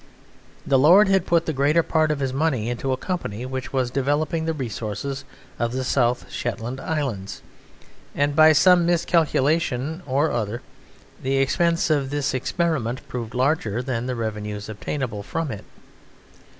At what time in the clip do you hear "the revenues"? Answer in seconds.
14.07-14.67